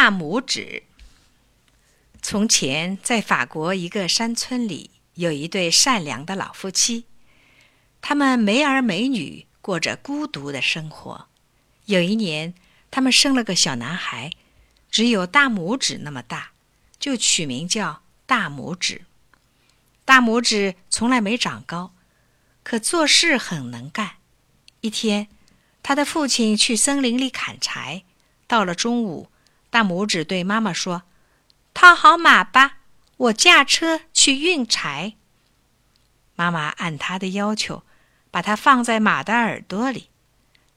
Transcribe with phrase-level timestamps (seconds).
[0.00, 0.84] 大拇指。
[2.22, 7.04] 从前，在法国一个山村里，有一对善良的老夫妻，
[8.00, 11.28] 他们没儿没女，过着孤独的生活。
[11.84, 12.54] 有一年，
[12.90, 14.30] 他们生了个小男孩，
[14.90, 16.52] 只有大拇指那么大，
[16.98, 19.02] 就取名叫大拇指。
[20.06, 21.92] 大拇指从来没长高，
[22.62, 24.12] 可做事很能干。
[24.80, 25.28] 一天，
[25.82, 28.04] 他的父亲去森林里砍柴，
[28.46, 29.28] 到了中午，
[29.70, 31.04] 大拇指对妈妈说。
[31.72, 32.78] 套好马吧，
[33.16, 35.14] 我驾车去运柴。
[36.34, 37.84] 妈妈按他的要求，
[38.30, 40.10] 把它放在马的耳朵里。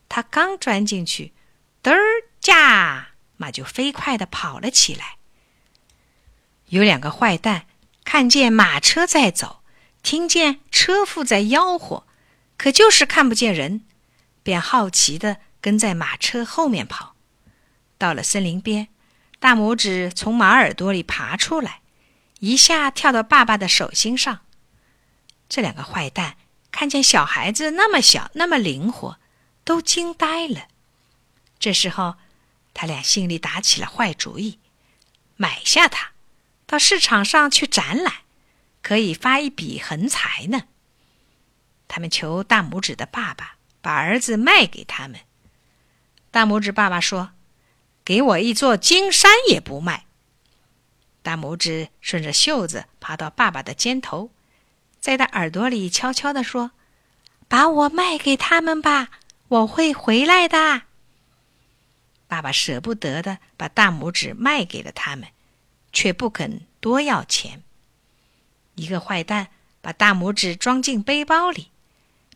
[0.08, 1.34] 他刚钻进去，
[1.82, 2.00] 嘚儿
[2.40, 5.18] 驾，马就飞快的跑了起来。
[6.68, 7.66] 有两个坏蛋
[8.04, 9.64] 看见马车在走，
[10.04, 12.06] 听见车夫在吆喝，
[12.58, 13.84] 可就是看不见人，
[14.44, 17.13] 便好奇的跟在马车后面跑。
[18.04, 18.90] 到了森林边。
[19.40, 21.80] 大拇指从马耳朵里爬出来，
[22.40, 24.42] 一下跳到爸爸的手心上。
[25.48, 26.36] 这两个坏蛋
[26.70, 29.20] 看见小孩子那么小，那么灵活，
[29.64, 30.68] 都惊呆了。
[31.58, 32.16] 这时候，
[32.74, 34.60] 他俩心里打起了坏主意，
[35.38, 36.12] 买下他，
[36.66, 38.14] 到市场上去展览，
[38.82, 40.64] 可以发一笔横财呢。
[41.88, 45.22] 他们求大拇指的爸爸把儿子卖给他们。
[46.32, 47.32] 大拇指爸爸说。
[48.06, 50.06] 给我一座金山也不卖。
[51.22, 54.30] 大拇指顺着袖子爬到爸爸的肩头，
[55.00, 56.72] 在他耳朵里悄悄地说
[57.48, 59.10] ：“把我卖给他们吧，
[59.48, 60.82] 我会回来的。”
[62.28, 65.30] 爸爸舍不得的把大拇指卖给了他们，
[65.94, 67.64] 却不肯多要钱。
[68.76, 69.48] 一个坏蛋
[69.82, 71.70] 把大拇指装进背包里，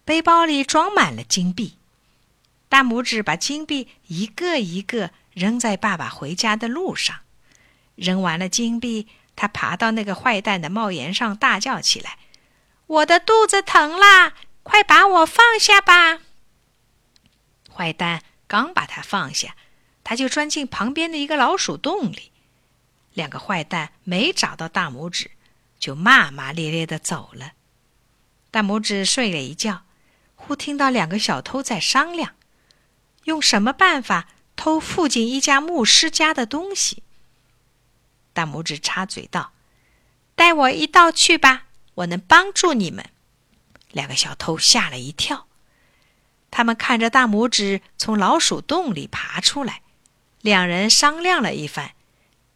[0.05, 1.75] 背包里装满了金币。
[2.69, 5.11] 大拇指把金币一个一个。
[5.37, 7.17] 扔在爸爸回家的路上，
[7.93, 12.17] 扔完了金币，他爬到那个坏蛋的帽檐上，大叫起来
[12.87, 14.33] ：“我的肚子疼啦！
[14.63, 16.21] 快把我放下吧！”
[17.71, 19.55] 坏蛋刚把他放下，
[20.03, 22.31] 他就钻进旁边的一个老鼠洞里。
[23.13, 25.29] 两个坏蛋没找到大拇指，
[25.77, 27.51] 就骂骂咧咧的走了。
[28.49, 29.83] 大拇指睡了一觉，
[30.33, 32.33] 忽听到两个小偷在商量，
[33.25, 34.29] 用什么办法。
[34.57, 37.03] 偷附近一家牧师家的东西。
[38.33, 39.53] 大拇指插嘴道
[40.35, 43.09] ：“带我一道去吧，我能帮助你们。”
[43.93, 45.47] 两个小偷吓了一跳，
[46.51, 49.81] 他们看着大拇指从老鼠洞里爬出来，
[50.41, 51.91] 两人商量了一番，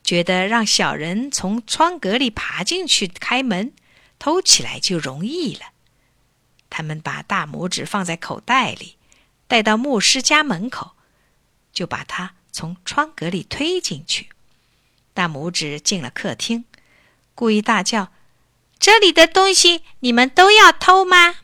[0.04, 3.74] 觉得让小人从窗格里爬进去开门，
[4.20, 5.68] 偷起来就容易了。
[6.70, 8.98] 他们把大拇指放在口袋里，
[9.48, 10.96] 带到牧师家门口。
[11.72, 14.30] 就把他从窗格里推进去，
[15.14, 16.66] 大拇指进了客厅，
[17.34, 18.12] 故意大叫
[18.80, 21.36] ：“这里的东西你们都要偷吗？”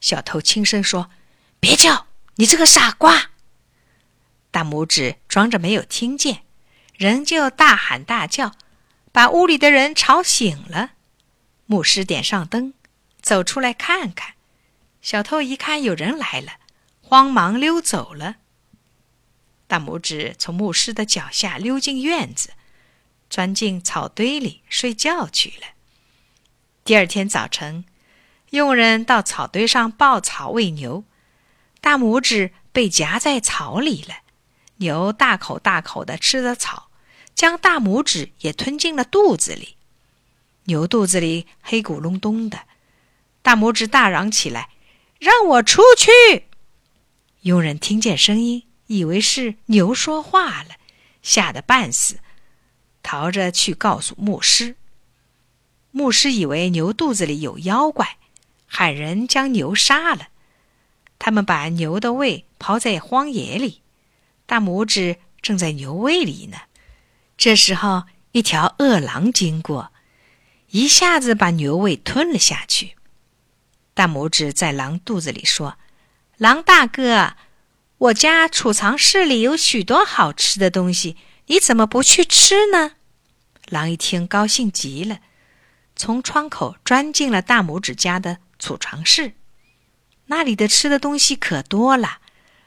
[0.00, 1.10] 小偷轻声说
[1.60, 2.06] ：“别叫，
[2.36, 3.30] 你这个傻瓜！”
[4.50, 6.42] 大拇指装着没有听见，
[6.96, 8.52] 仍旧大喊大叫，
[9.12, 10.92] 把屋里的人吵醒了。
[11.66, 12.74] 牧师点上灯，
[13.22, 14.34] 走出来看看，
[15.00, 16.54] 小偷一看有人来了，
[17.00, 18.36] 慌忙溜走了。
[19.70, 22.50] 大拇指从牧师的脚下溜进院子，
[23.30, 25.66] 钻进草堆里睡觉去了。
[26.82, 27.84] 第二天早晨，
[28.50, 31.04] 佣人到草堆上抱草喂牛，
[31.80, 34.16] 大拇指被夹在草里了。
[34.78, 36.90] 牛大口大口的吃着草，
[37.36, 39.76] 将大拇指也吞进了肚子里。
[40.64, 42.62] 牛肚子里黑咕隆咚的，
[43.40, 44.70] 大拇指大嚷起来
[45.20, 46.46] ：“让我出去！”
[47.42, 48.64] 佣人听见声音。
[48.90, 50.70] 以为是牛说话了，
[51.22, 52.18] 吓得半死，
[53.04, 54.74] 逃着去告诉牧师。
[55.92, 58.16] 牧师以为牛肚子里有妖怪，
[58.66, 60.30] 喊人将牛杀了。
[61.20, 63.80] 他们把牛的胃抛在荒野里，
[64.44, 66.62] 大拇指正在牛胃里呢。
[67.36, 68.02] 这时候，
[68.32, 69.92] 一条饿狼经过，
[70.70, 72.96] 一下子把牛胃吞了下去。
[73.94, 75.78] 大拇指在狼肚子里说
[76.38, 77.36] ：“狼大哥。”
[78.00, 81.18] 我家储藏室里有许多好吃的东西，
[81.48, 82.92] 你怎么不去吃呢？
[83.66, 85.18] 狼一听，高兴极了，
[85.94, 89.34] 从窗口钻进了大拇指家的储藏室。
[90.28, 92.20] 那里的吃的东西可多了，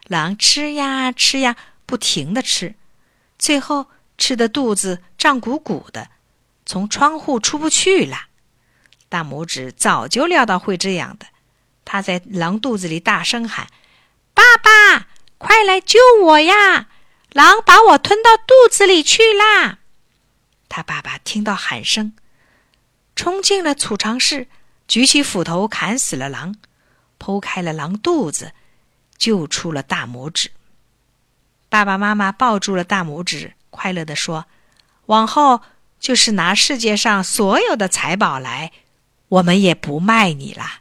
[0.05, 1.55] 狼吃呀吃呀，
[1.87, 2.75] 不停的吃，
[3.39, 3.87] 最后
[4.19, 6.09] 吃的肚子胀鼓鼓的，
[6.63, 8.27] 从窗户出不去了。
[9.09, 11.25] 大拇指早就料到会这样的，
[11.83, 13.65] 他在狼肚子里大声喊
[14.35, 15.07] ：“爸爸！”
[15.53, 16.87] 快来救我呀！
[17.29, 19.77] 狼把我吞到肚子里去啦！”
[20.67, 22.15] 他爸爸听到喊声，
[23.15, 24.47] 冲进了储藏室，
[24.87, 26.55] 举起斧头砍死了狼，
[27.19, 28.53] 剖开了狼肚子，
[29.15, 30.49] 救出了大拇指。
[31.69, 34.47] 爸爸妈妈抱住了大拇指，快乐地说
[35.05, 35.61] ：“往后
[35.99, 38.71] 就是拿世界上所有的财宝来，
[39.27, 40.79] 我们也不卖你了。”